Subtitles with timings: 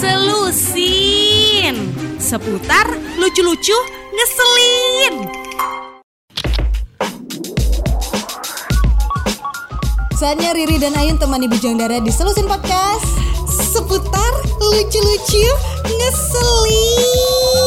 [0.00, 1.76] Selusin.
[2.16, 2.88] Seputar
[3.20, 3.76] lucu-lucu
[4.16, 5.28] ngeselin.
[10.16, 13.04] Saatnya Riri dan Ayun temani Bujang Dara di Selusin Podcast.
[13.44, 14.32] Seputar
[14.72, 15.44] lucu-lucu
[15.84, 17.65] ngeselin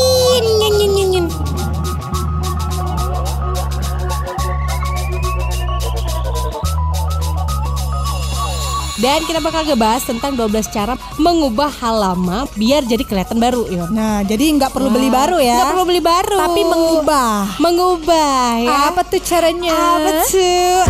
[8.99, 13.87] Dan kita bakal ngebahas tentang 12 cara mengubah hal lama biar jadi kelihatan baru ya.
[13.87, 15.55] Nah, jadi nggak perlu beli baru ya.
[15.55, 16.35] Nggak perlu beli baru.
[16.35, 17.35] Tapi mengubah.
[17.63, 18.77] Mengubah ya.
[18.91, 19.71] Apa tuh caranya?
[19.71, 20.83] Apa tuh?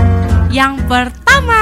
[0.49, 1.61] Yang pertama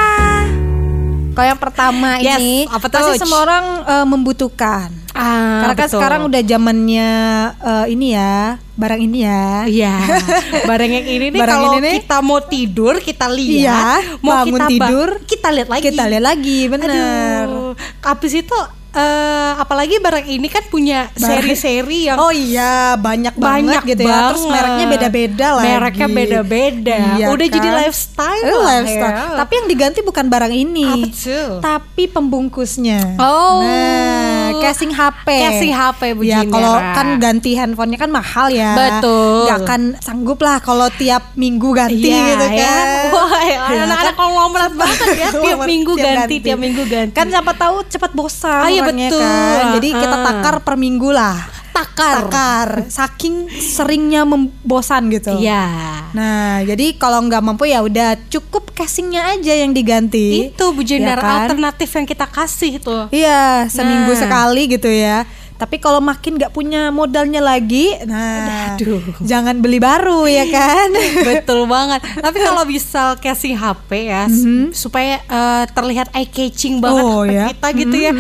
[1.35, 2.97] Kalau yang pertama Yes, ini apa tuh?
[2.97, 4.89] pasti semua orang eh, membutuhkan.
[5.17, 5.97] Ah, Karena kan betul.
[5.97, 7.09] sekarang udah zamannya
[7.57, 8.37] eh, ini ya,
[8.71, 9.45] barang ini ya.
[9.65, 9.95] Iya,
[10.69, 11.93] barang yang ini nih Barang kalau ini nih.
[11.99, 13.81] kita mau tidur kita lihat, Iya,
[14.19, 15.83] mau bangun kita tidur, kita lihat lagi.
[15.83, 17.43] Kita lihat lagi, bener.
[17.43, 18.57] Aduh, habis itu
[18.89, 24.29] eh, apalagi barang ini kan punya seri-seri yang Oh iya, banyak, banyak banget gitu ya.
[24.29, 24.53] Terus banget.
[24.53, 25.63] mereknya beda-beda lah.
[25.63, 26.99] Mereknya beda-beda.
[27.27, 29.17] Udah jadi lifestyle Eh, lifestyle.
[29.27, 29.37] ya.
[29.37, 30.85] Tapi yang diganti bukan barang ini.
[30.87, 31.49] Apa tuh?
[31.59, 33.17] Tapi pembungkusnya.
[33.17, 33.61] Oh.
[33.61, 35.27] Nah, casing HP.
[35.27, 38.73] Casing HP, Bu Ya, kalau kan ganti handphonenya kan mahal ya.
[38.73, 39.45] Betul.
[39.45, 42.53] Gak akan sanggup lah kalau tiap minggu ganti Iya, gitu kan.
[42.53, 42.75] ya.
[43.09, 44.15] Wah, ya, Ya, anak-anak kan?
[44.15, 45.29] konglomerat banget ya.
[45.31, 47.13] Tiap minggu tiap ganti, tiap minggu ganti.
[47.13, 49.17] Kan siapa tahu cepat bosan Ah, iya, betul.
[49.17, 49.65] kan.
[49.75, 50.23] Jadi kita Ah.
[50.23, 51.35] takar per minggu lah.
[51.79, 52.15] Takar.
[52.23, 52.69] Takar.
[52.87, 55.37] Saking seringnya membosan gitu.
[55.37, 55.65] Iya.
[56.09, 60.49] Nah, jadi kalau nggak mampu ya udah cukup casingnya aja yang diganti.
[60.49, 61.33] Itu Bu Jendar Ya kan?
[61.43, 63.09] alternatif yang kita kasih tuh.
[63.09, 64.19] Iya, seminggu Nah.
[64.19, 65.27] sekali gitu ya.
[65.57, 69.01] Tapi kalau makin nggak punya modalnya lagi, nah, Aduh.
[69.19, 70.93] jangan beli baru ya kan?
[71.33, 71.97] Betul banget.
[72.13, 77.09] Tapi kalau bisa casing HP ya s- supaya eh, terlihat eye catching banget Mhm.
[77.09, 77.45] Oh, HP ya.
[77.49, 78.11] kita gitu ya.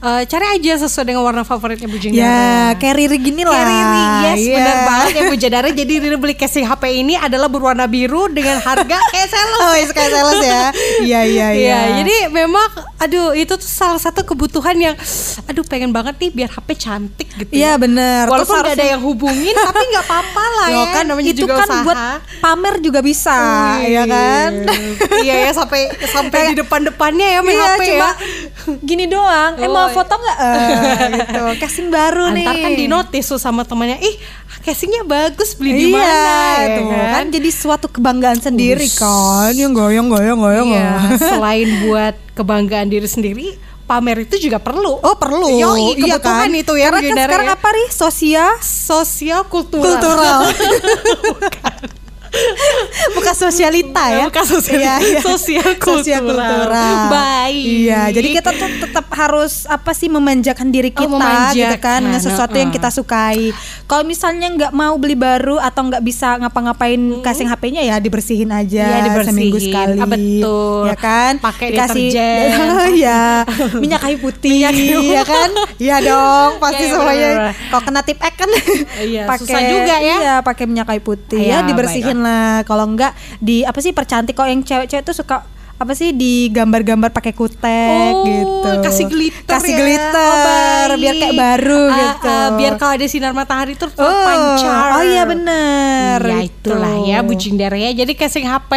[0.00, 2.20] Eh, cari aja sesuai dengan warna favoritnya Bu Jendara.
[2.20, 2.40] ya,
[2.74, 3.52] kayak Riri gini lah.
[3.54, 4.56] Kayak Riri, yes Iya.
[4.56, 5.68] benar banget ya Bu Jendara.
[5.70, 9.60] Jadi Riri beli casing HP ini adalah berwarna biru dengan harga kayak sales.
[9.60, 10.62] Oh, yes, kayak sales ya.
[11.00, 11.46] Iya, iya, iya.
[11.52, 12.66] Iya, jadi memang
[12.96, 14.96] aduh itu tuh salah satu kebutuhan yang
[15.44, 17.50] aduh pengen banget nih biar HP cantik gitu.
[17.50, 17.80] Iya, ya.
[17.80, 18.24] bener.
[18.26, 20.92] Walaupun gak ada yang hubungin tapi nggak apa-apa lah Loh, ya.
[20.92, 21.82] kan namanya itu juga kan usaha.
[21.82, 21.98] buat
[22.38, 23.36] pamer juga bisa,
[23.78, 23.90] Wih.
[23.90, 24.50] ya kan?
[25.20, 28.10] iya ya sampai sampai di depan-depannya ya main Iya, HP cuma ya.
[28.80, 29.56] Gini doang.
[29.56, 29.90] Eh Oh, iya.
[29.90, 30.36] foto nggak?
[30.38, 31.42] Eh, gitu.
[31.58, 32.44] Casing baru nih.
[32.44, 34.14] Antar kan di notice tuh sama temannya, ih
[34.60, 37.08] casingnya bagus beli di iya, mana ya tuh kan?
[37.10, 38.96] kan jadi suatu kebanggaan sendiri Ush.
[38.96, 39.52] kan.
[39.52, 40.68] Yang goyang goyang goyang.
[40.68, 40.92] Iya,
[41.30, 43.46] selain buat kebanggaan diri sendiri,
[43.84, 44.96] pamer itu juga perlu.
[44.96, 47.56] Oh perlu, Yoi, kebutuhan itu ya, Karena kan sekarang ya.
[47.56, 47.88] apa nih?
[47.88, 49.96] Sosial Sosial kultural.
[49.96, 50.40] kultural.
[53.12, 54.24] Bukan sosialita ya.
[54.26, 55.20] Bukan sosial- Iya, iya.
[55.20, 57.10] sosial Sosial kultural.
[57.10, 57.64] Baik.
[57.82, 62.00] Iya, jadi kita tuh tetap harus apa sih memanjakan diri Oh, kita memanjakan, gitu kan
[62.00, 63.50] dengan sesuatu yang kita sukai.
[63.84, 68.84] Kalau misalnya nggak mau beli baru atau nggak bisa ngapa-ngapain casing HP-nya ya dibersihin aja
[68.88, 69.34] Iya, dibersihin.
[69.34, 69.98] seminggu sekali.
[69.98, 70.82] Ah, betul.
[70.86, 71.32] Ya kan?
[71.38, 72.46] Pakai deterjen.
[73.04, 73.42] ya,
[73.76, 75.50] minyak kayu putih Minyak kayu ya kan?
[75.76, 77.26] Iya dong, pasti Iya, iya, semuanya.
[77.26, 77.54] bener-bener.
[77.66, 78.50] Kalau kena tip X kan
[79.00, 80.16] Iya, susah juga ya.
[80.16, 82.62] Iya, pakai minyak kayu putih Iya, ya dibersihin lah.
[82.62, 85.42] Kalau enggak di apa sih percantik kok yang cewek-cewek tuh suka
[85.80, 88.68] apa sih di gambar-gambar pakai kutek Oh, gitu.
[88.84, 89.78] kasih glitter Kasih ya.
[89.80, 91.00] glitter Oh, baik.
[91.00, 92.28] biar kayak baru Ah, gitu.
[92.28, 95.00] ah, biar kalau ada sinar matahari tuh oh, terpancar.
[95.00, 96.20] oh iya bener.
[96.20, 96.76] Ya Itu.
[96.76, 97.90] itulah ya Bu ya.
[97.96, 98.72] Jadi casing HP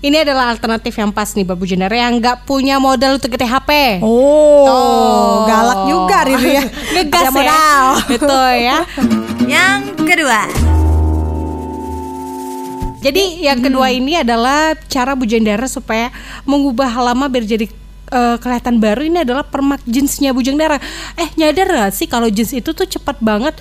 [0.00, 3.70] ini adalah alternatif yang pas nih Bu Jindara yang nggak punya modal untuk ganti HP.
[4.04, 5.48] Oh, Tuh.
[5.48, 6.64] galak juga Riri ya.
[7.00, 7.32] Ngegas ya.
[7.32, 7.84] modal.
[8.12, 8.78] Betul ya.
[9.50, 10.69] Yang kedua
[13.00, 16.12] Jadi yang kedua ini adalah cara Bu Jendara supaya
[16.44, 17.66] mengubah lama biar jadi
[18.12, 20.76] eh, kelihatan baru ini adalah permak jeansnya Bu Jendara.
[21.16, 23.56] Eh nyadar gak sih kalau jeans itu tuh cepat banget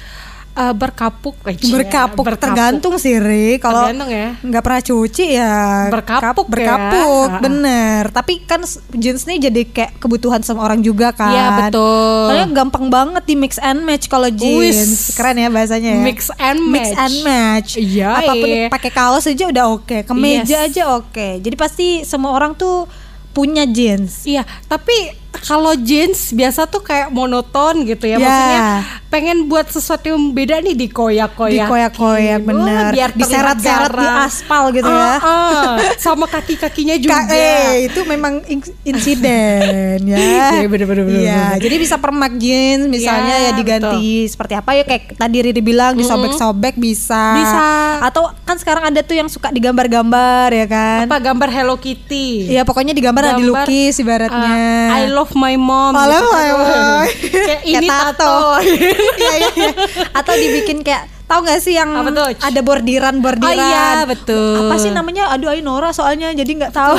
[0.60, 4.36] eh, berkapuk, eh, cie, berkapuk, tergantung sih Ri kalau ya.
[4.38, 7.40] nggak pernah cuci ya Berkapuk kap- berkapuk ya.
[7.40, 8.60] bener tapi kan
[8.92, 12.28] jeans nih jadi kayak kebutuhan semua orang juga kan Iya, betul.
[12.28, 15.16] soalnya gampang banget di mix and match kalau jeans Wis.
[15.16, 17.00] keren ya bahasanya ya Mix and mix match.
[17.00, 18.68] and match Iya, apa pun iya.
[18.68, 20.68] pakai kaos aja udah oke kemeja Yes.
[20.70, 22.84] aja oke jadi pasti semua orang tuh
[23.30, 24.92] punya jeans Iya, tapi
[25.32, 28.16] kalau jeans biasa tuh kayak monoton gitu ya.
[28.16, 28.20] Ya.
[28.20, 28.62] Maksudnya
[29.10, 31.66] pengen buat sesuatu yang beda nih dikoyak-koyak.
[31.66, 32.92] Dikoyak-koyak, bener.
[32.92, 35.18] biar Diseret-seret di aspal gitu ya.
[35.18, 35.74] Ah, ah.
[35.98, 37.26] Sama kaki-kakinya juga.
[37.26, 40.18] Ka- eh, itu memang in- insiden ya.
[40.30, 41.62] Iya, bener-bener, bener, Iya, bener.
[41.62, 45.94] jadi bisa permak jeans misalnya Iya, ya diganti seperti apa ya kayak tadi Riri bilang
[45.94, 47.34] disobek-sobek bisa.
[47.36, 47.68] Bisa.
[48.02, 51.04] Atau kan sekarang ada tuh yang suka digambar-gambar ya kan.
[51.06, 52.48] Apa gambar Hello Kitty?
[52.48, 54.54] Iya, pokoknya digambar, Gambar, dilukis ibaratnya.
[54.88, 55.92] ah, I love my mom.
[55.96, 56.28] Halo, gitu.
[56.32, 57.08] hai, hai.
[57.48, 58.36] kayak ini tato.
[58.60, 59.72] Iya iya iya.
[60.16, 62.26] Atau dibikin kayak tahu nggak sih yang Apa tuh?
[62.34, 63.52] ada bordiran bordiran.
[63.52, 64.70] Oh iya, betul.
[64.70, 65.30] Apa sih namanya?
[65.30, 66.98] Aduh, ayo Nora soalnya jadi nggak tahu.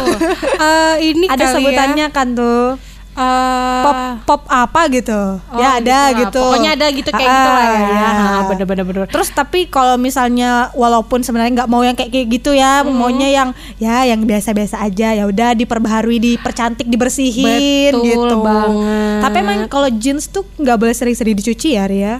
[0.60, 2.78] Eh, ini ada kali sebutannya kan tuh.
[3.20, 3.28] Ya.
[3.30, 5.16] Eh, Pop pop apa gitu.
[5.38, 6.18] oh, ya ada lah.
[6.18, 6.40] gitu.
[6.40, 7.80] Pokoknya ada gitu kayak Ah, gitu lah ya.
[7.80, 8.08] iya.
[8.08, 9.06] Ah, Bener-bener bener.
[9.06, 12.92] Terus tapi kalau misalnya walaupun sebenarnya nggak mau yang kayak kayak gitu ya, Hmm.
[12.92, 18.36] maunya yang ya yang biasa-biasa aja ya udah diperbaharui, dipercantik, dibersihin Betul gitu.
[18.40, 19.20] banget.
[19.20, 22.14] Tapi emang kalau jeans tuh nggak boleh sering-sering dicuci ya, Ria.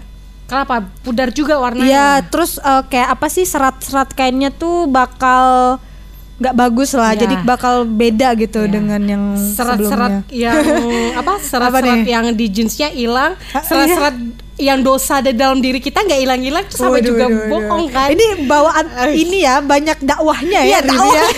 [0.44, 0.82] Kenapa?
[1.00, 1.86] Pudar juga warnanya.
[1.86, 5.78] Iya, terus eh, kayak apa sih serat-serat kainnya tuh bakal
[6.40, 7.20] nggak bagus lah, Iya.
[7.20, 8.72] jadi bakal beda gitu Iya.
[8.72, 10.56] dengan yang serat-serat yang
[11.20, 12.08] apa serat-serat nih?
[12.08, 14.16] yang di jeansnya hilang Ah, serat-serat
[14.60, 17.48] yang dosa ada dalam diri kita nggak hilang-hilang terus sama Waduh, juga waduh, waduh.
[17.50, 21.10] bohong kan Ini bawaan ini ya banyak dakwahnya Iya, ya, dakwah.
[21.10, 21.24] ya.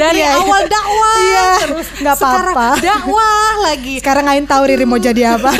[0.00, 0.30] dari iya.
[0.36, 2.80] awal dakwah Iya, terus nggak sekarang apa-apa.
[2.80, 5.50] dakwah lagi Sekarang Ain tahu Riri mau jadi apa.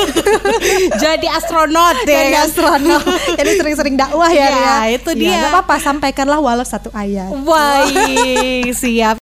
[1.02, 2.44] jadi astronot deh Jadi kan.
[2.46, 3.02] astronot.
[3.32, 4.76] Jadi sering-sering dakwah ya, Iya, Ria.
[4.92, 5.36] itu Iya, dia.
[5.36, 7.28] nggak apa-apa, sampaikanlah walau satu ayat.
[7.34, 9.16] Baik, siap.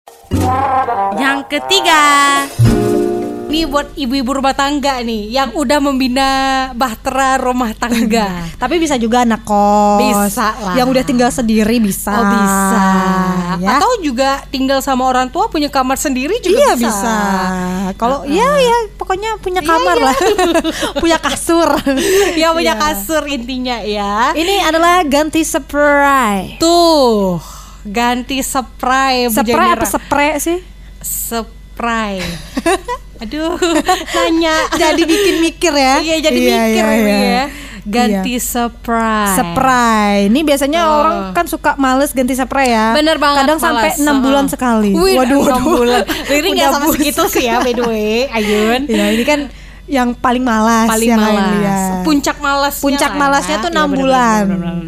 [1.14, 2.02] Yang ketiga,
[3.48, 6.28] Ini buat ibu-ibu rumah tangga nih yang udah membina
[6.76, 8.44] bahtera rumah tangga.
[8.60, 10.04] Tapi bisa juga anak kos.
[10.04, 10.76] Bisa lah.
[10.76, 12.12] Yang udah tinggal sendiri bisa.
[12.12, 12.84] Oh bisa.
[13.56, 13.80] Ya.
[13.80, 16.92] Atau juga tinggal sama orang tua punya kamar sendiri juga iya bisa.
[16.92, 17.16] bisa.
[17.96, 20.16] Kalau ya ya pokoknya punya kamar lah.
[21.02, 21.72] punya kasur.
[22.36, 22.84] Ya punya Iya.
[22.84, 24.36] kasur intinya ya.
[24.36, 26.60] Ini adalah ganti spray.
[26.60, 27.40] Tuh
[27.80, 29.32] ganti spray.
[29.32, 30.60] Spray apa spray sih?
[31.00, 32.20] Spray.
[33.18, 33.58] Aduh,
[34.14, 34.54] nanya.
[34.72, 35.98] Jadi bikin mikir ya.
[35.98, 37.18] Iya jadi Iya, mikir iya, ini iya.
[37.18, 37.44] ya.
[37.82, 39.32] Ganti spray.
[39.32, 40.16] Spray.
[40.28, 40.92] Ini biasanya Tuh.
[40.94, 42.92] orang kan suka males ganti spray ya.
[42.92, 43.48] Bener banget.
[43.48, 43.98] Kadang sampai malas.
[43.98, 44.52] enam bulan Heeh.
[44.52, 44.90] sekali.
[44.92, 45.62] Wih, waduh, waduh.
[45.64, 46.02] bulan.
[46.28, 48.84] Riri nggak Udah sama segitu sih ya by the way, Ayun.
[48.86, 49.48] Ya ini kan
[49.88, 50.86] yang paling malas.
[50.86, 51.48] Paling yang malas.
[51.56, 52.04] lihat.
[52.04, 52.84] Puncak malasnya.
[52.84, 53.20] Puncak lah ya.
[53.20, 54.44] malasnya tuh enam bener-bener, bulan.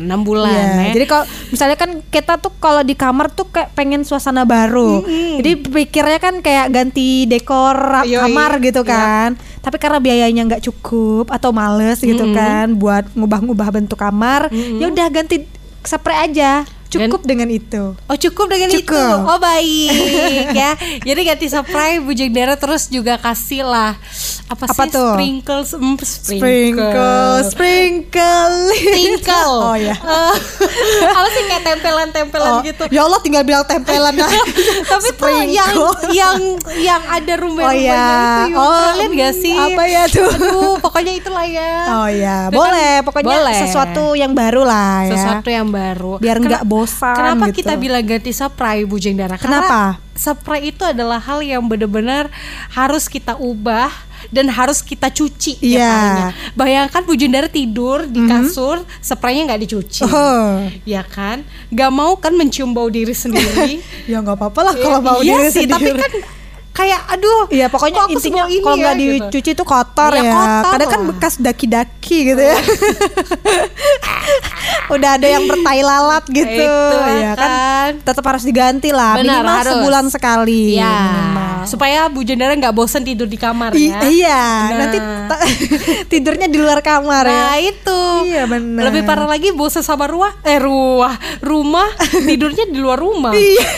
[0.06, 0.52] Enam bulan.
[0.52, 0.92] Iya, ya.
[0.92, 5.00] Jadi kalau misalnya kan kita tuh kalau di kamar tuh kayak pengen suasana baru.
[5.40, 8.20] Jadi pikirnya kan kayak ganti dekor Yoi.
[8.20, 8.92] kamar gitu Iya.
[8.92, 9.28] kan.
[9.60, 15.08] Tapi karena biayanya nggak cukup atau males gitu kan buat ngubah-ngubah bentuk kamar, ya udah
[15.08, 15.44] ganti
[15.80, 16.64] spray aja.
[16.90, 17.94] Cukup dengan itu.
[17.94, 18.90] Oh cukup dengan Cukup.
[18.90, 19.02] itu.
[19.24, 19.94] Oh baik
[20.52, 20.74] ya.
[21.00, 23.94] Jadi ganti spray bujang daerah terus juga kasih lah
[24.46, 25.14] apa, Apa sih tuh?
[25.14, 28.54] sprinkles mm, Sprinkle, sprinkle.
[28.74, 29.54] Sprinkle.
[29.62, 29.94] Oh ya.
[31.00, 32.82] Eh, apa sih kayak tempelan-tempelan Oh, gitu.
[32.90, 34.26] Ya Allah tinggal bilang tempelan nah.
[34.90, 35.70] Tapi tuh yang
[36.10, 36.36] yang
[36.76, 38.44] yang ada rumah-rumahnya Oh ya.
[38.44, 38.58] itu.
[38.58, 39.54] Oh, Kalian gak sih?
[39.56, 40.26] Apa ya tuh?
[40.26, 41.72] Aduh, pokoknya itulah ya.
[41.94, 42.92] Oh ya, boleh.
[42.96, 43.58] kan Pokoknya boleh.
[43.60, 45.12] sesuatu yang baru lah ya.
[45.14, 46.18] sesuatu yang baru.
[46.18, 47.56] Biar nggak Kena- bosan Kenapa gitu.
[47.60, 49.36] kita bilang ganti spray Bujang Dara?
[49.36, 50.00] Kenapa?
[50.20, 52.28] Karena itu adalah hal yang benar-benar
[52.72, 53.88] harus kita ubah
[54.28, 55.80] dan harus kita cuci Iya.
[55.80, 56.28] harinya.
[56.52, 60.04] Bayangkan Bujang Dara tidur di kasur, spraynya nggak dicuci.
[60.04, 60.68] Oh.
[60.84, 61.40] Ya kan?
[61.72, 63.80] Gak mau kan mencium bau diri sendiri.
[64.10, 65.94] Ya nggak apa-apa lah kalau mau iya diri sih, sendiri.
[65.94, 66.12] tapi kan
[66.70, 67.44] kayak aduh.
[67.48, 69.14] Iya pokoknya kok aku intinya ini kalau nggak ya, gitu.
[69.26, 70.32] dicuci itu kotor Iya, ya.
[70.32, 72.56] kotor Kadang kan bekas daki-daki gitu ya.
[74.90, 77.46] Udah ada yang bertai lalat gitu Itu, ya kan.
[77.46, 77.90] kan.
[78.02, 79.72] Tetap harus diganti lah Benar, minimal harus.
[79.72, 80.74] sebulan sekali.
[80.74, 81.48] Ya, minimal.
[81.62, 84.00] supaya Bu Jendara nggak bosan tidur di kamar I- ya.
[84.02, 84.76] iya, Nah.
[84.80, 84.98] nanti
[86.10, 87.70] tidurnya di luar kamar Nah ya.
[87.70, 88.82] itu Iya, benar.
[88.86, 91.88] Lebih parah lagi bosan sama ruah Eh ruah Rumah
[92.28, 93.68] Tidurnya di luar rumah Iya.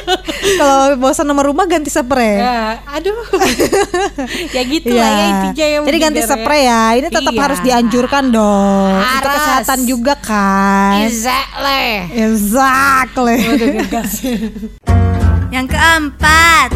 [0.58, 2.36] Kalau bosan sama rumah ganti spray.
[2.36, 3.14] Ya, Aduh
[4.54, 6.82] Ya gitu lah ya intinya yang Jadi ganti bener-bener spray ya.
[6.94, 7.40] Ini tetap Iya.
[7.40, 8.90] harus dianjurkan dong.
[8.94, 9.34] Untuk Harus.
[9.38, 10.92] kesehatan juga kan.
[11.02, 13.36] Exactly Exactly.
[15.52, 16.68] Yang keempat,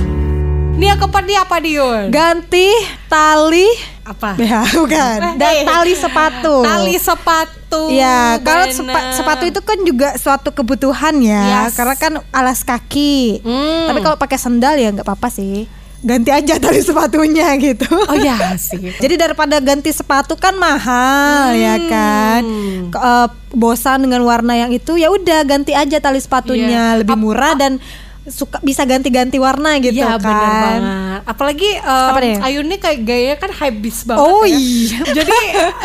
[0.77, 2.03] Ini yang keempat nih apa Dion?
[2.11, 2.69] Ganti
[3.09, 3.67] tali
[4.05, 4.37] Apa?
[4.37, 5.19] ya bukan.
[5.35, 6.61] Dan Eh, tali sepatu.
[6.61, 7.56] Tali sepatu
[7.89, 8.77] Ya, kalau bener.
[8.77, 11.75] sepa- sepatu itu kan juga suatu kebutuhan ya, Yes.
[11.75, 13.41] karena kan alas kaki.
[13.41, 13.87] Hmm.
[13.87, 15.67] Tapi kalau pakai sendal ya nggak apa-apa sih.
[15.99, 17.89] Ganti aja tali sepatunya gitu.
[17.89, 21.89] Oh ya sih Jadi daripada ganti sepatu kan mahal ya Hmm.
[21.89, 22.43] kan.
[22.89, 27.01] Ke- eh, bosan dengan warna yang itu ya udah ganti aja tali sepatunya Iya.
[27.01, 27.83] lebih murah dan
[28.29, 30.21] suka bisa ganti-ganti warna gitu Iya kan.
[30.21, 31.21] benar banget.
[31.25, 32.37] Apalagi um, Apa deh?
[32.41, 34.53] Ayun ini kayak gaya kan habis banget Oh ya.
[34.53, 34.99] iya.
[35.17, 35.37] Jadi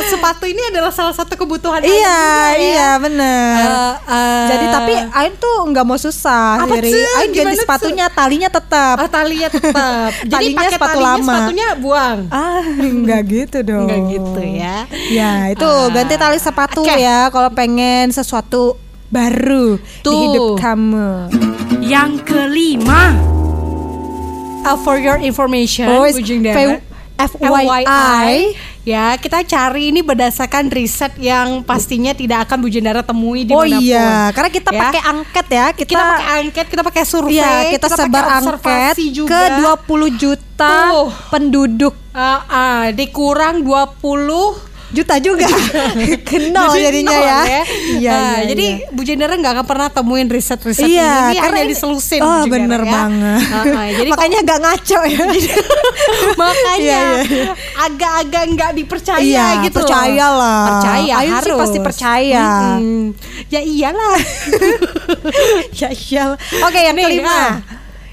[0.08, 2.58] sepatu ini adalah salah satu kebutuhan Iya, juga ya.
[2.58, 3.56] iya bener.
[3.56, 6.98] Eh, eh, Jadi tapi Ain tuh nggak mau susah Apa tuh?
[7.16, 7.62] Ain ganti Gimana tuh?
[7.62, 8.96] sepatunya talinya tetap.
[8.98, 10.10] ah, talinya tetap.
[10.24, 11.26] Jadi Talinya pakai sepatu talinya lama.
[11.32, 12.18] sepatunya buang.
[12.28, 13.86] Ah, enggak gitu dong.
[13.86, 14.78] Enggak gitu ya.
[15.10, 15.90] Ya, itu Ah.
[15.92, 16.96] ganti tali sepatu Oke.
[16.96, 18.76] ya kalau pengen sesuatu
[19.08, 20.16] baru di Tuh.
[20.18, 21.10] hidup kamu.
[21.92, 23.12] Yang kelima,
[24.62, 26.78] Uh, for your information, Oh, Ujung Dara.
[27.18, 28.54] F- FYI.
[28.82, 33.62] ya kita cari ini berdasarkan riset yang pastinya tidak akan Bu Jendara temui di Oh
[33.62, 33.82] mana pun.
[33.84, 34.80] iya, karena kita Ya.
[34.80, 35.66] pakai angket ya.
[35.72, 39.34] Kita, kita pakai angket, kita pakai survei, Iya, kita, pakai sebar angket juga.
[39.34, 41.10] ke 20 juta Tuh.
[41.30, 41.94] penduduk.
[42.10, 45.48] Ah, ah, dikurang 20 Juta juga.
[46.30, 47.40] Kenal Jadi jadinya nol ya.
[47.42, 47.64] Iya, Iya,
[47.96, 48.92] iya, jadi iya.
[48.92, 52.52] Bu Jendara nggak akan pernah temuin riset-riset Iya, ini, karena hanya ini- diselusin Oh, Jendara
[52.52, 52.92] bener ya.
[52.92, 53.40] banget.
[53.48, 55.26] Ah, ah, jadi Makanya agak ngaco ya.
[56.34, 57.02] makanya Iya,
[57.80, 60.62] agak-agak nggak dipercaya Iya, gitu percayalah.
[60.70, 61.60] Percaya Ayu sih harus.
[61.60, 62.48] pasti percaya.
[62.76, 63.04] Mm-mm.
[63.48, 64.18] Ya iyalah.
[65.80, 66.24] ya iya.
[66.62, 67.32] Oke, yang Nih, kelima.
[67.32, 67.52] ah.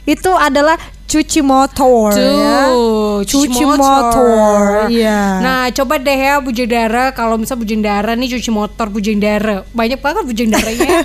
[0.04, 2.68] Itu adalah cuci motor ya.
[2.68, 4.86] Tuh, Cuci motor.
[4.86, 5.40] Iya.
[5.40, 9.64] Nah, coba deh ya Bu Jendara kalau misal Bu Jendara nih cuci motor Bu Jendara.
[9.72, 10.84] Banyak banget Bu Jendaranya.
[10.84, 11.00] ya.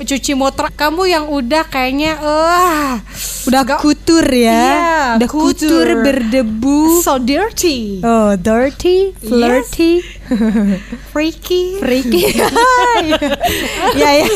[0.08, 2.92] cuci motor kamu yang udah kayaknya eh
[3.48, 4.52] udah kutur ya.
[4.52, 5.86] Iya, udah kutur, kutur.
[6.04, 7.00] berdebu.
[7.00, 10.04] so dirty, Oh, dirty, flirty,
[11.10, 11.78] freaky.
[11.78, 12.22] freaky.
[14.00, 14.26] ya ya.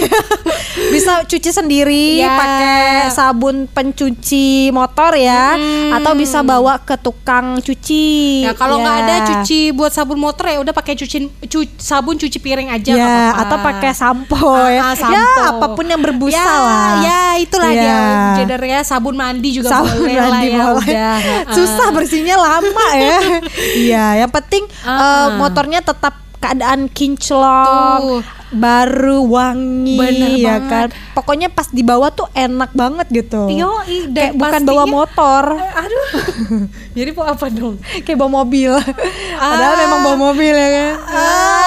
[0.91, 2.35] Bisa cuci sendiri Ya.
[2.35, 5.55] pakai sabun pencuci motor ya
[5.93, 8.43] atau bisa bawa ke tukang cuci.
[8.43, 9.03] Ya kalau nggak Ya.
[9.03, 13.05] ada cuci buat sabun motor ya udah pakai cuci cu- sabun cuci piring aja ya
[13.05, 13.41] apa-apa.
[13.41, 14.81] atau pakai sampo Ah, ya.
[14.83, 15.15] ah, sampo.
[15.15, 16.91] Ya apa pun yang berbusa ya, lah.
[17.01, 17.83] Ya itulah Ya.
[18.41, 20.89] dia ya sabun mandi juga Sabun boleh lah mandi ya boleh.
[20.89, 21.17] udah.
[21.53, 23.21] Susah bersihnya lama ya.
[23.85, 24.97] Iya, yang penting Ah.
[24.97, 28.23] eh, motornya tetap keadaan kinclong, Tuh.
[28.53, 30.69] baru wangi Bener ya banget.
[30.69, 30.89] kan.
[31.15, 33.49] Pokoknya pas dibawa tuh enak banget gitu.
[33.49, 36.09] Yoi, Kayak bukan bawa motor, Aduh.
[36.97, 37.81] Jadi mau apa dong?
[37.81, 38.77] kayak bawa mobil.
[39.35, 40.93] Padahal memang bawa mobil ya kan.
[41.01, 41.64] Oke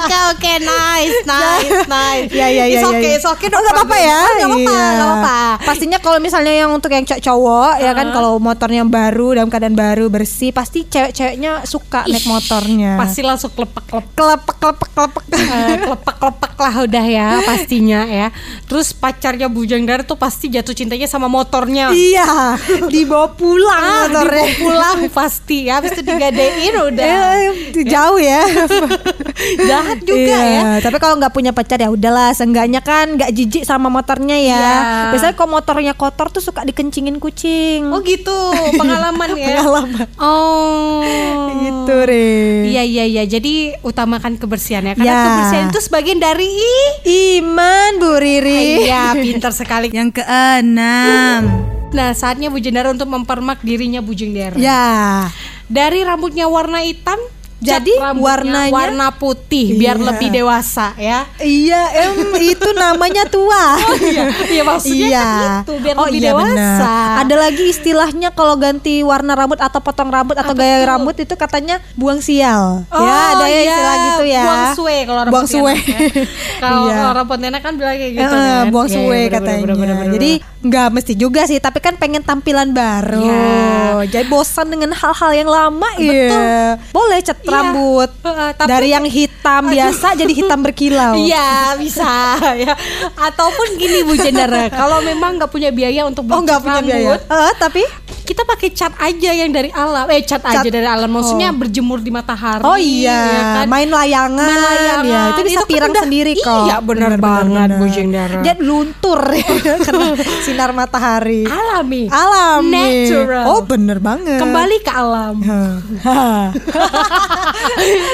[0.00, 2.30] oke oke nice nice nice.
[2.32, 2.80] Ya ya ya.
[2.80, 3.18] It's ya, okay ya.
[3.18, 3.48] it's okay.
[3.50, 4.20] Oh, nggak apa-apa ya.
[4.22, 5.40] Nggak apa-apa nggak apa-apa.
[5.64, 9.74] Pastinya kalau misalnya yang untuk yang cowok cowok ya kan kalau motornya baru dalam keadaan
[9.74, 12.98] baru bersih pasti cewek-ceweknya suka naik motornya.
[12.98, 15.24] Pasti langsung kelepak kelepak kelepek kelepek kelepek.
[15.80, 18.28] kelepak kelepak lah udah ya pastinya ya.
[18.68, 21.90] Terus pacarnya Bujang Dar tuh pasti jatuh cintanya sama motornya.
[21.90, 22.54] iya,
[22.86, 24.44] dibawa pulang Ah, motornya.
[24.44, 25.80] dibawa pulang pasti ya.
[25.80, 27.08] Habis itu digadein udah.
[27.30, 28.42] Eh, jauh ya.
[29.70, 30.62] Jahat juga Iya, ya.
[30.78, 34.54] Tapi kalau nggak punya pacar ya udahlah, seenggaknya kan nggak jijik sama motornya ya.
[34.54, 34.76] Iya.
[35.10, 37.90] Biasanya kalau motornya kotor tuh suka dikencingin kucing.
[37.90, 38.36] Oh gitu
[38.76, 39.46] pengalaman ya.
[39.60, 40.06] Pengalaman.
[40.16, 41.02] Oh.
[41.60, 42.70] Gitu, Re.
[42.70, 43.22] Iya iya iya.
[43.24, 44.94] Jadi utamakan kebersihan ya.
[44.94, 45.20] Karena Ya.
[45.24, 46.48] kebersihan itu sebagian dari
[47.04, 48.86] Iman Bu Riri.
[48.86, 49.90] Iya, pintar sekali.
[49.96, 51.40] Yang keenam.
[51.90, 54.54] Nah, saatnya Bu Jendara untuk mempermak dirinya Bu Jendara.
[54.54, 55.26] Ya.
[55.66, 57.18] Dari rambutnya warna hitam
[57.60, 60.06] Jadi warnanya- warna putih biar Iya.
[60.06, 61.28] lebih dewasa ya.
[61.36, 63.76] Iya, em itu namanya tua.
[64.00, 65.22] Iya, iya maksudnya iya.
[65.22, 66.48] kan itu biar oh, lebih iya, dewasa.
[66.48, 67.14] benar.
[67.20, 70.88] Ada lagi istilahnya kalau ganti warna rambut atau potong rambut atau Apa gaya tuh?
[70.88, 72.82] rambut itu katanya buang sial.
[72.88, 74.42] Oh, ya, ada ya iya, istilah gitu ya.
[74.42, 75.74] Buang suwe kalau orang Buang suwe.
[75.76, 75.98] Ya.
[76.58, 77.00] Kalau Iya.
[77.06, 78.64] orang Pontianak kan bilang kayak gitu Eh, kan.
[78.68, 79.60] buang Iya, suwe iya, bener, katanya.
[79.60, 80.58] bener, bener, bener, Jadi bener.
[80.62, 83.20] nggak mesti juga sih, tapi kan pengen tampilan baru.
[83.20, 83.52] Iya.
[84.10, 86.08] Jadi bosan dengan hal-hal yang lama Betul.
[86.08, 86.80] ya.
[86.90, 87.56] Boleh cat Iya.
[87.60, 88.10] rambut.
[88.20, 91.14] Heeh, tapi- Dari yang hitam biasa jadi hitam berkilau.
[91.26, 92.12] Iya bisa
[92.56, 92.74] ya.
[93.16, 97.08] Ataupun gini Bu Jendara, kalau memang nggak punya biaya untuk Oh nggak cat punya biaya.
[97.10, 97.82] rambut, Eh, tapi
[98.30, 100.06] kita pakai cat aja yang dari alam.
[100.06, 101.58] Eh cat, Cat- aja dari alam, maksudnya Oh.
[101.58, 102.62] berjemur di matahari.
[102.62, 103.66] Oh iya, ya kan?
[103.66, 105.04] main layangan, Main layangan.
[105.04, 106.62] ya itu bisa Itu kan pirang udah- sendiri kok.
[106.62, 108.38] iya, benar banget, Bu Jendara.
[108.40, 109.20] Jadi luntur
[109.86, 110.06] karena
[110.40, 111.42] sinar matahari.
[111.42, 112.06] Alami.
[112.06, 112.86] Alami.
[113.02, 113.44] Natural.
[113.48, 114.38] Oh bener banget.
[114.38, 115.34] Kembali ke alam.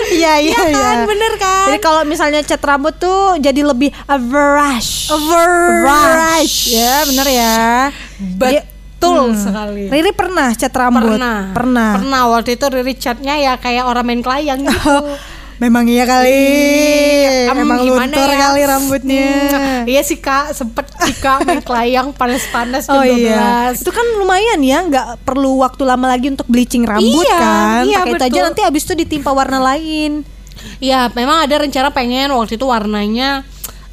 [0.09, 0.81] Iya iya Iya iya.
[0.81, 1.67] kan, bener kan?
[1.69, 3.93] Jadi kalau misalnya cat rambut tuh jadi lebih
[4.25, 5.13] brush.
[5.13, 6.73] Brush.
[6.73, 7.59] Ya bener ya.
[8.17, 9.37] Jadi- Betul Hmm.
[9.39, 9.83] sekali.
[9.87, 11.05] Riri pernah cat rambut?
[11.15, 11.53] Pernah.
[11.53, 11.91] Pernah.
[11.95, 14.97] Pernah waktu itu Riri catnya ya kayak orang main kelayang gitu.
[15.57, 16.29] Memang iya kali.
[16.29, 18.37] Iya, em, Memang gimana luntur ya?
[18.39, 19.29] kali rambutnya.
[19.49, 23.89] Hmm, iya sih kak, sempet sih kak main kelayang panas-panas jam Oh iya, 12 itu
[23.89, 27.83] kan lumayan ya, nggak perlu waktu lama lagi untuk bleaching rambut Iya, kan.
[27.85, 30.29] iya, Pakai itu aja nanti abis itu ditimpa warna lain.
[30.77, 33.41] Iya, memang ada rencana pengen waktu itu warnanya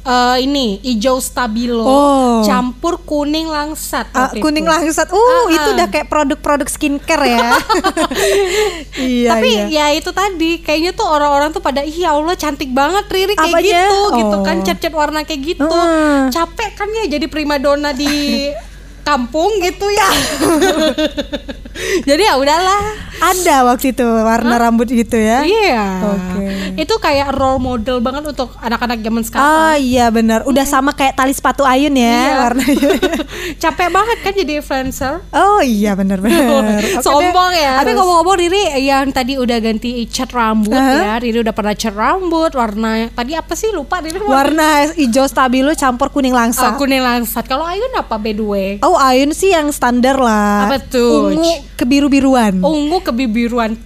[0.04, 2.40] eh, ini hijau stabilo Oh.
[2.42, 4.70] campur kuning langsat waktu kuning itu.
[4.70, 5.08] langsat.
[5.08, 5.74] Uh, Ah, itu ah.
[5.74, 7.48] udah kayak produk-produk skincare ya.
[9.00, 9.88] iya, Tapi iya.
[9.90, 13.64] ya itu tadi kayaknya tuh orang-orang tuh pada iya Allah cantik banget Riri kayak Apanya?
[13.82, 14.64] gitu gitu kan Oh.
[14.64, 15.64] cat-cat warna kayak gitu.
[15.66, 16.28] Hmm.
[16.28, 18.48] Capek kan ya jadi primadona di
[19.08, 20.08] kampung gitu ya.
[22.08, 22.82] jadi ya udahlah.
[23.16, 25.42] Ada waktu itu warna rambut gitu ya.
[25.42, 25.86] Iya.
[26.04, 26.46] Oke.
[26.76, 29.76] Itu kayak role model banget untuk anak-anak zaman Oh sekarang.
[29.78, 30.40] iya benar.
[30.44, 32.34] Udah sama kayak tali sepatu Ayun ya Iya.
[32.40, 32.90] warnanya.
[33.62, 35.14] Capek banget kan jadi influencer.
[35.30, 36.80] Oh iya benar benar.
[36.80, 37.60] Oke Sombong deh.
[37.60, 37.72] ya.
[37.78, 41.14] Tapi ngomong-ngomong Riri yang tadi udah ganti cat rambut Hah?
[41.14, 41.14] ya.
[41.18, 46.08] Riri udah pernah cat rambut warna tadi apa sih lupa Riri warna hijau stabilo campur
[46.08, 46.64] kuning langsa.
[46.66, 47.44] Oh, kuning langsat.
[47.44, 48.68] Kalau Ayun apa by the way?
[48.80, 50.66] Oh Ayun sih yang standar lah.
[50.66, 51.30] Apa tuh?
[51.30, 52.58] Ungu kebiru-biruan.
[52.58, 53.76] Ungu kebibiruan.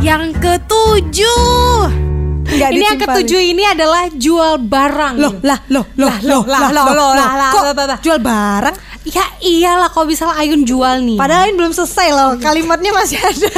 [0.00, 2.04] Yang ketujuh.
[2.44, 5.14] Nggak ini yang ketujuh ini adalah jual barang.
[5.16, 7.64] Loh, lah, loh, loh, Lah, loh, lah, loh, loh, lah, lah, Kok
[8.04, 8.76] jual barang?
[9.04, 11.20] Ya iyalah kalau misal Ayun jual nih.
[11.20, 13.52] Padahal ini belum selesai loh, kalimatnya masih ada.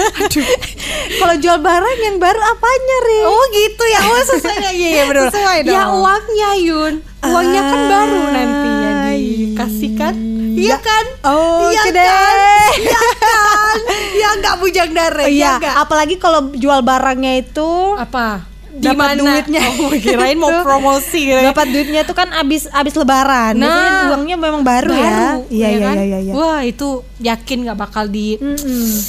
[1.23, 3.19] Kalau jual barang yang baru apanya, Ri?
[3.23, 4.75] Oh gitu ya, oh sesuai nggak?
[4.75, 5.23] Iya iya benar.
[5.31, 6.03] Sesuai Ya dong.
[6.03, 8.86] uangnya Yun, uangnya kan Ah, baru nanti ya dikasihkan.
[10.57, 11.05] Iya kan?
[11.29, 12.35] Oh, iya kan?
[12.81, 13.79] Iya kan?
[14.17, 15.29] Ya nggak bujang darah.
[15.29, 15.75] Iya, nggak?
[15.85, 18.56] apalagi kalau jual barangnya itu Apa?
[18.78, 19.61] Dapat duitnya.
[19.76, 21.21] Oh, kirain mau Itu promosi.
[21.25, 21.47] kirain.
[21.47, 23.54] Dapat duitnya tuh kan abis abis lebaran.
[23.54, 23.66] Nah.
[23.66, 25.04] Biasanya uangnya memang baru, ya.
[25.33, 25.95] Baru, Iya ya iya kan?
[25.95, 26.18] iya iya.
[26.21, 26.33] iya.
[26.33, 28.37] Wah itu yakin nggak bakal di.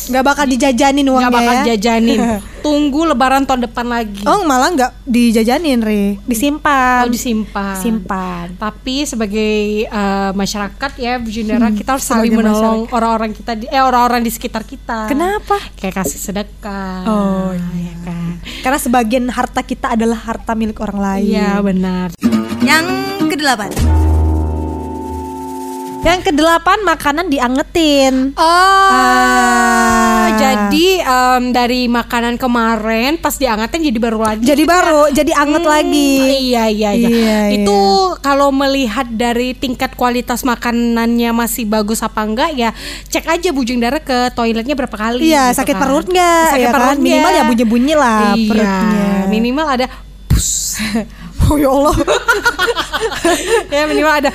[0.08, 1.64] Nggak bakal dijajanin uangnya nggak bakal ya.
[1.72, 2.20] jajanin.
[2.58, 4.24] Tunggu lebaran tahun depan lagi.
[4.24, 7.04] Oh malah nggak dijajanin Re, disimpan.
[7.04, 7.78] Oh, disimpan.
[7.78, 8.46] Simpan.
[8.56, 13.66] Tapi sebagai eh, masyarakat ya Bu Jundara kita harus saling Hmm, menolong orang-orang kita di
[13.66, 15.08] eh orang-orang di sekitar kita.
[15.08, 15.56] Kenapa?
[15.74, 17.02] Kayak kasih sedekah.
[17.04, 18.17] Oh, iya kan.
[18.64, 21.32] Karena sebagian harta kita adalah harta milik orang lain.
[21.38, 22.08] Iya benar.
[22.64, 22.86] Yang
[23.30, 23.72] kedelapan.
[26.00, 28.32] Yang kedelapan makanan diangetin.
[28.34, 28.44] Oh,
[28.88, 30.32] Ah.
[30.32, 34.44] jadi em, dari makanan kemarin pas diangetin jadi baru lagi.
[34.44, 36.12] Jadi baru, jadi anget Hmm, lagi.
[36.48, 37.10] Iya iya iya.
[37.10, 37.80] Iya, Itu
[38.20, 42.72] kalau melihat dari tingkat kualitas makanannya masih bagus apa enggak ya
[43.08, 45.28] cek aja bujung darah ke toiletnya berapa kali.
[45.28, 45.82] Iya, gitu sakit kan.
[45.82, 46.46] perut nggak?
[46.52, 46.76] Sakit Ya kan?
[46.78, 47.36] perut Minimal nggak?
[47.36, 49.08] ya bunyi-bunyi lah iya, perutnya.
[49.28, 49.86] Minimal ada
[50.28, 50.50] pus.
[51.48, 51.96] Oh ya Allah.
[53.72, 54.32] ya minimal ada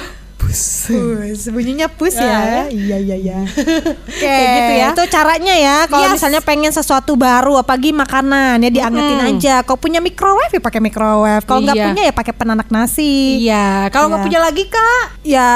[0.52, 2.62] Pus, bunyinya pus Ya, ya.
[2.68, 3.38] Iya iya iya.
[3.48, 4.88] Oke, Kayak gitu ya.
[4.90, 5.76] Itu caranya ya.
[5.86, 6.14] Kalau Yes.
[6.14, 9.54] misalnya pengen sesuatu baru, apalagi makanan ya diangetin aja.
[9.62, 11.42] Kalau punya microwave ya pakai microwave.
[11.42, 11.86] Kalau nggak Iya.
[11.86, 13.40] punya ya pakai penanak nasi.
[13.40, 14.28] Iya, kalau nggak Iya.
[14.28, 15.48] punya lagi kak, Ya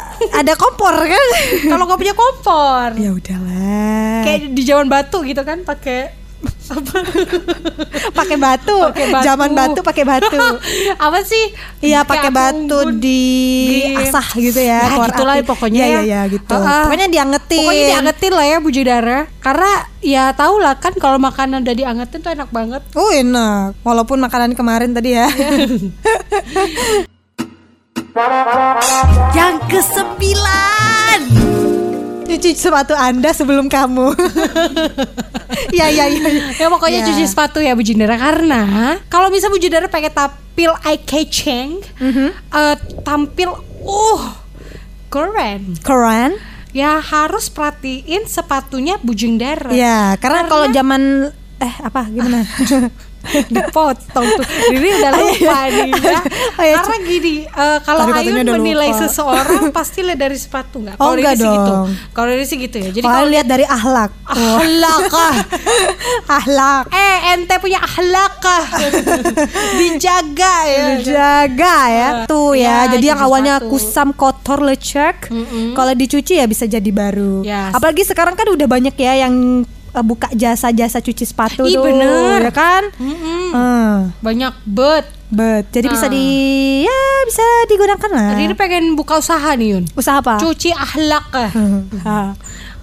[0.40, 1.24] ada kompor kan?
[1.70, 4.22] kalau nggak punya kompor, ya udahlah.
[4.22, 6.23] kayak di zaman batu gitu kan, pakai
[8.14, 8.76] pakai batu.
[8.90, 9.20] Batu.
[9.20, 10.40] Zaman batu pakai batu.
[11.04, 11.52] apa sih?
[11.80, 13.22] Iya pakai batu di
[13.68, 14.80] Di- asah gitu ya.
[14.80, 15.46] Ya, keluar gitulah api.
[15.46, 16.00] pokoknya Iya ya.
[16.00, 16.54] iya iya, gitu.
[16.54, 16.88] Ah.
[16.88, 17.60] Pokoknya diangetin.
[17.62, 22.20] Pokoknya diangetin lah ya Bu Judara Karena ya tau lah kan kalau makanan udah diangetin
[22.20, 25.28] tuh enak banget Oh enak, walaupun makanan kemarin tadi ya.
[29.34, 31.53] Yang kesembilan.
[32.26, 34.16] Cuci sepatu Anda sebelum kamu.
[35.70, 36.30] Iya iya iya.
[36.56, 37.06] Ya pokoknya Ya.
[37.06, 42.28] cuci sepatu ya Bu Judara Karena kalau bisa Bu Judara pengen tampil eye catching Mhm.
[42.32, 44.22] eh, Tampil uh
[45.08, 46.32] keren Keren.
[46.70, 52.42] Ya harus perhatiin sepatunya Bujung Dara Ya, karena kalau zaman eh apa gimana?
[53.46, 56.20] dipotong tuh Riri udah lupa nih ya
[56.54, 59.00] Oh, karena gini eh, kalau Ayun menilai lupa.
[59.02, 61.72] seseorang pasti lihat dari sepatu nggak Oh, kalau Riri enggak sih gitu
[62.12, 64.10] kalau Riri sih gitu ya jadi Kalau lihat dari ahlak.
[64.26, 65.34] ahlak ah.
[66.38, 66.84] ahlak.
[66.90, 68.64] eh ente punya ahlak ah.
[69.80, 72.08] dijaga ya Jaga ya.
[72.24, 72.62] Tuh ya.
[72.84, 73.70] Ya, jadi yang awalnya sepatu.
[73.70, 75.30] kusam kotor lecek,
[75.72, 77.42] kalau dicuci ya bisa jadi baru.
[77.42, 77.72] Yes.
[77.72, 79.62] Apalagi sekarang kan udah banyak ya yang
[79.94, 82.38] eh, buka jasa-jasa cuci sepatu Ih, tuh, bener.
[82.40, 82.82] ya kan?
[82.94, 83.42] Mm-mm.
[83.48, 83.96] Hmm.
[84.18, 85.66] banyak bet Bet.
[85.68, 86.12] Jadi bisa Ah.
[86.12, 86.26] di
[86.82, 88.34] ya bisa digunakan lah.
[88.34, 90.38] Riri pengen buka usaha nih Yun Usaha apa?
[90.38, 91.50] cuci ahlak ah.
[92.04, 92.30] Ah.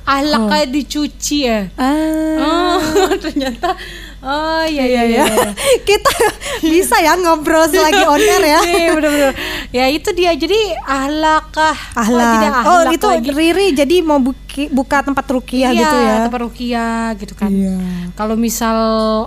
[0.03, 2.75] ahlak kayak dicuci ya Ah.
[2.75, 3.75] oh ternyata
[4.21, 5.23] oh iya iya iya,
[5.87, 6.11] Kita
[6.61, 8.59] bisa ya ngobrol selagi on air ya.
[8.71, 9.33] Iya bener-bener
[9.69, 12.63] Ya itu dia Jadi ahlak ah Ahlak.
[12.63, 13.29] Oh, ahlak itu lagi.
[13.31, 16.15] Riri jadi mau buki- buka tempat rukiah Iya, gitu ya.
[16.23, 17.75] tempat rukiah gitu kan Iya.
[18.13, 18.77] Kalau misal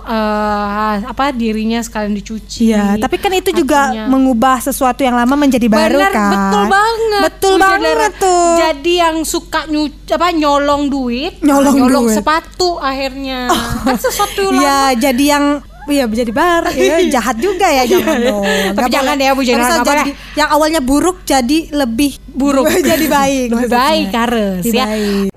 [0.01, 5.35] eh, Apa dirinya sekalian dicuci Iya, tapi kan itu juga Artinya- mengubah sesuatu yang lama
[5.35, 6.31] menjadi baru Bener, kan.
[6.31, 8.47] betul banget Betul Bu banget tuh.
[8.57, 12.13] Jadi yang suka nyu, apa nyolong duit Nyolong nah, duit.
[12.13, 13.49] sepatu akhirnya
[13.81, 15.45] Kan sesuatu lama Iya, jadi yang
[15.85, 18.41] Iya jadi baru ya, jahat juga ya jangan dong.
[18.41, 19.25] Tapi Nggak jangan boleh.
[19.29, 20.05] ya, Bu, jangan, jadi boleh.
[20.33, 22.65] yang awalnya buruk jadi lebih Buruk.
[22.89, 23.47] jadi baik.
[23.53, 25.29] Lebih baik harus ya baik.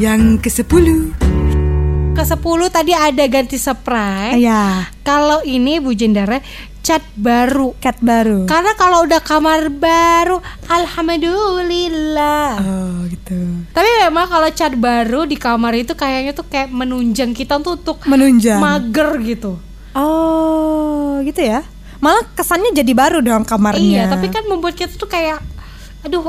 [0.00, 1.12] Yang kesepuluh.
[2.14, 4.86] Ke 10 tadi ada ganti spray Iya.
[5.02, 6.38] Kalau ini Bu Jendara
[6.84, 7.72] cat baru.
[7.80, 8.44] cat baru.
[8.44, 10.36] Karena kalau udah kamar baru,
[10.68, 12.60] alhamdulillah.
[12.60, 13.64] Oh gitu.
[13.72, 18.04] Tapi memang kalau cat baru di kamar itu kayaknya tuh kayak menunjang kita tuh untuk
[18.04, 18.60] Menunjang.
[18.60, 19.56] mager gitu.
[19.96, 21.64] oh gitu ya.
[22.04, 23.80] Malah kesannya jadi baru dong kamarnya.
[23.80, 25.40] Iya, tapi kan membuat kita tuh kayak
[26.04, 26.28] aduh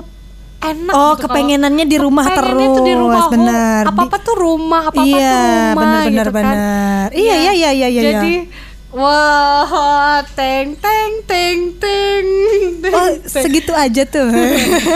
[0.64, 3.82] enak Oh, gitu kepengenannya di rumah kepengennya tuh di terus, rumah, oh, bener.
[3.92, 6.46] Apa-apa tuh rumah, apa-apa iya, tuh rumah bener bener gitu kan.
[6.48, 7.08] bener.
[7.12, 8.02] Iya iya iya iya iya.
[8.08, 8.34] Jadi
[8.96, 12.26] wah, teng teng teng teng.
[12.80, 14.32] teng, Oh, segitu aja tuh.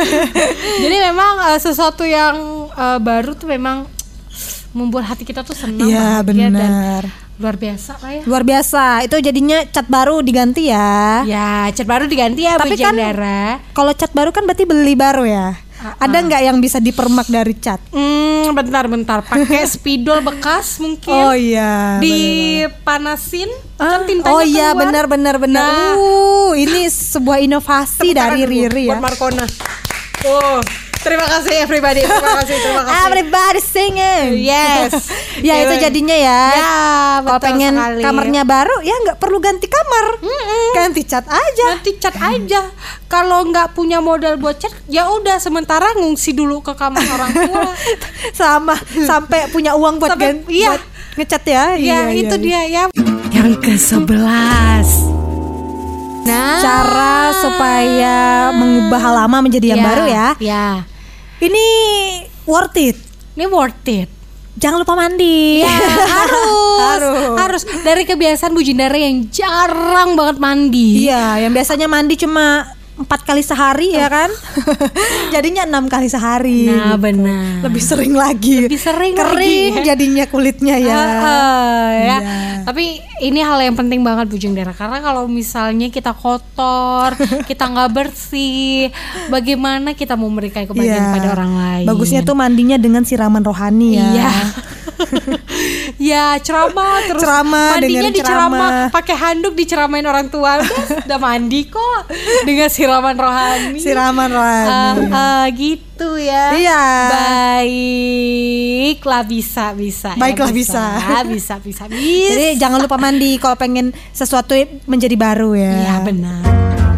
[0.83, 2.35] Jadi memang eh, sesuatu yang
[2.71, 3.85] eh, baru tuh memang
[4.71, 7.03] membuat hati kita tuh senang Iya, benar.
[7.39, 8.23] luar biasa lah ya.
[8.27, 8.83] Luar biasa.
[9.07, 11.23] Itu jadinya cat baru diganti ya.
[11.23, 12.99] Ya, cat baru diganti ya Tapi kan-.
[13.71, 15.55] Kalau cat baru kan berarti beli baru ya.
[15.79, 17.79] Ada nggak yang bisa dipermak dari cat?
[17.95, 21.15] Hmm, bentar-bentar pakai spidol bekas mungkin.
[21.15, 22.03] Oh iya.
[22.03, 23.47] dipanasin
[23.80, 24.82] Ah, kan tintanya oh iya keluar.
[24.84, 25.63] benar benar benar.
[25.63, 25.96] Nah.
[25.96, 29.00] Uh, ini sebuah inovasi dari Riri ya.
[29.00, 29.48] buat Markona.
[30.28, 30.60] Oh,
[31.00, 32.04] terima kasih everybody.
[32.04, 33.00] Terima kasih, terima kasih.
[33.08, 34.28] Everybody singing.
[34.44, 35.08] Yes.
[35.48, 36.42] ya itu jadinya ya.
[36.52, 36.76] Ya,
[37.24, 38.04] Kalau pengen sekali.
[38.04, 40.06] kamarnya baru ya nggak perlu ganti kamar.
[40.76, 41.68] Ganti cat aja.
[41.80, 42.62] Nanti cat aja.
[43.08, 47.63] Kalau nggak punya modal buat cat, ya udah sementara ngungsi dulu ke kamar orang tua.
[48.36, 48.76] Sama
[49.08, 50.76] sampai punya uang buat Sampai- ganti iya.
[50.76, 50.84] buat
[51.15, 51.63] ngecat ya.
[51.80, 52.44] ya, itu iya.
[52.44, 52.84] dia ya.
[53.39, 54.88] Yang ke-11.
[56.28, 58.17] Nah, Cara supaya
[58.52, 60.28] mengubah hal lama menjadi yang ya, baru ya.
[60.43, 60.67] Ya.
[61.39, 61.65] Ini
[62.43, 62.99] worth it.
[63.39, 64.12] Ini worth it.
[64.60, 65.63] Jangan lupa mandi.
[65.63, 66.52] Ya, harus,
[66.84, 67.36] Harus.
[67.39, 67.62] harus.
[67.80, 71.08] Dari kebiasaan Bu Jindara yang jarang banget mandi.
[71.08, 74.27] Iya, yang biasanya mandi cuma empat kali sehari ya kan?
[75.33, 76.67] jadinya enam kali sehari.
[76.67, 77.63] Nah, benar.
[77.63, 78.67] Lebih sering lagi.
[78.67, 79.85] Lebih sering Kering lagi.
[79.85, 80.93] jadinya kulitnya ya.
[80.93, 81.99] Ah, ah, ya.
[81.99, 82.17] Iya.
[82.67, 82.83] Tapi
[83.21, 87.15] ini hal yang penting banget Bu Jindara karena kalau misalnya kita kotor,
[87.49, 88.91] kita nggak bersih,
[89.27, 91.15] bagaimana kita mau memberikan kebahagiaan Iya.
[91.15, 91.85] pada orang lain?
[91.88, 94.05] Bagusnya tuh mandinya dengan siraman rohani ya.
[94.12, 94.31] Iya.
[95.97, 98.49] ya ceramah terus Ceramah, mandinya diceramah.
[98.49, 98.89] Ceramah.
[98.93, 100.60] pakai handuk diceramain orang tua.
[101.08, 102.08] Udah, mandi kok
[102.45, 103.80] dengan siraman rohani.
[103.80, 104.69] Siraman rohani.
[104.69, 106.54] Ah, ah, gitu ya.
[106.56, 107.10] Iya.
[107.10, 110.13] baiklah bisa bisa.
[110.15, 110.84] Ya, Baiklah, bisa.
[111.25, 111.30] bisa.
[111.30, 114.54] Bisa bisa Jadi jangan lupa mandi kalau pengen sesuatu
[114.86, 115.73] menjadi baru ya.
[115.86, 116.41] Iya benar.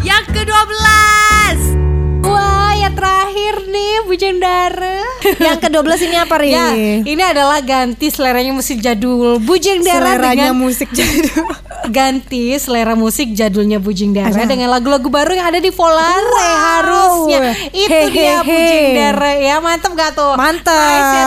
[0.01, 1.80] Yang ke-12 wah
[2.81, 4.97] yang terakhir nih Bu Jendara
[5.45, 6.49] Yang ke-12 ini apa, Ri?
[6.49, 6.67] Ya,
[6.97, 11.45] ini adalah ganti seleranya musik jadul Bujeng Dara Seleranya dengan musik jadul.
[11.91, 14.45] ganti selera musik jadulnya Bujeng Dara Apa?
[14.45, 16.57] dengan lagu-lagu baru yang ada di Volare Wow.
[16.63, 17.39] harusnya.
[17.67, 18.09] Itu Hehehe.
[18.11, 20.33] dia Bujeng Dara ya, mantep gak tuh?
[20.33, 20.73] Mantap.
[20.73, 21.23] Nice ya.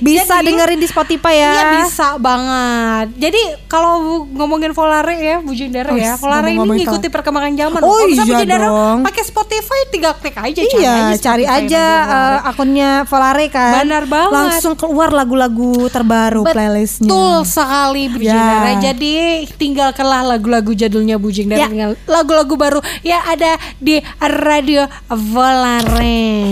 [0.00, 1.50] Bisa Jadi- dengerin di Spotify ya.
[1.50, 3.06] Iya bisa banget.
[3.16, 7.80] Jadi kalau ngomongin Volare ya, Bujeng Dara ya, Wih, Volare ini ngikuti perkembangan zaman.
[7.80, 8.98] Oh, iya dong.
[9.02, 12.34] pakai Spotify tinggal klik aja Iya, cari Spotify aja Radio Volare.
[12.34, 13.72] eh, akunnya Volare kan.
[13.78, 14.32] Benar banget.
[14.32, 17.06] Langsung keluar lagu-lagu terbaru playlistnya.
[17.06, 18.32] Betul sekali Bu Ya.
[18.32, 18.70] Jendara.
[18.80, 19.12] Jadi
[19.54, 21.68] tinggalkanlah lagu-lagu jadulnya Bu Jendara Ya.
[21.68, 26.42] dengan lagu-lagu baru yang ada di Radio Volare.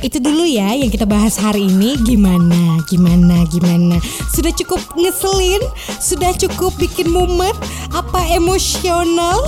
[0.00, 3.96] Itu dulu ya yang kita bahas hari ini gimana gimana gimana
[4.28, 5.64] sudah cukup ngeselin
[5.96, 7.56] sudah cukup bikin mumet
[7.90, 9.40] apa emosional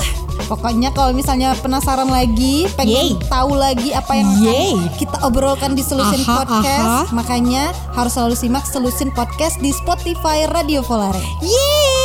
[0.47, 3.25] Pokoknya kalau misalnya penasaran lagi, pengen Yeay.
[3.27, 7.15] tahu lagi apa yang akan kita obrolkan di Solusin Aha, Podcast, aha.
[7.17, 11.21] makanya harus selalu simak Solusin Podcast di Spotify Radio Volare.
[11.41, 11.96] Yeay